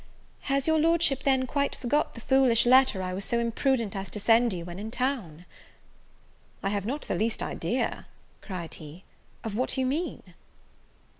[0.49, 4.19] "Has your Lordship then quite forgot the foolish letter I was so imprudent as to
[4.19, 5.45] send you when in town?"
[6.63, 8.07] "I have not the least idea,"
[8.41, 9.03] cried he,
[9.43, 10.23] "of what you mean."